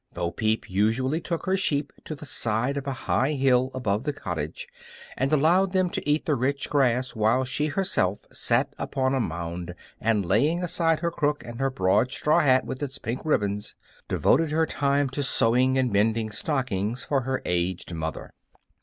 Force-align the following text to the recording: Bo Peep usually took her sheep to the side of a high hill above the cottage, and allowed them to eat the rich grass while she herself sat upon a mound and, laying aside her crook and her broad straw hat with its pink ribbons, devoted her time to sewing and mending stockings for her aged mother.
Bo 0.15 0.31
Peep 0.31 0.67
usually 0.67 1.21
took 1.21 1.45
her 1.45 1.55
sheep 1.55 1.93
to 2.05 2.15
the 2.15 2.25
side 2.25 2.75
of 2.75 2.87
a 2.87 2.91
high 3.05 3.33
hill 3.33 3.69
above 3.75 4.03
the 4.03 4.11
cottage, 4.11 4.67
and 5.15 5.31
allowed 5.31 5.73
them 5.73 5.91
to 5.91 6.09
eat 6.09 6.25
the 6.25 6.33
rich 6.33 6.71
grass 6.71 7.13
while 7.15 7.43
she 7.45 7.67
herself 7.67 8.17
sat 8.31 8.73
upon 8.79 9.13
a 9.13 9.19
mound 9.19 9.75
and, 9.99 10.25
laying 10.25 10.63
aside 10.63 11.01
her 11.01 11.11
crook 11.11 11.43
and 11.45 11.59
her 11.59 11.69
broad 11.69 12.11
straw 12.11 12.39
hat 12.39 12.65
with 12.65 12.81
its 12.81 12.97
pink 12.97 13.21
ribbons, 13.23 13.75
devoted 14.09 14.49
her 14.49 14.65
time 14.65 15.07
to 15.07 15.21
sewing 15.21 15.77
and 15.77 15.91
mending 15.93 16.31
stockings 16.31 17.03
for 17.05 17.21
her 17.21 17.43
aged 17.45 17.93
mother. 17.93 18.33